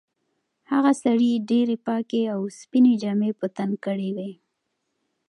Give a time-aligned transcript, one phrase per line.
[0.71, 4.31] هغه سړي ډېرې پاکې او سپینې جامې په تن کړې وې.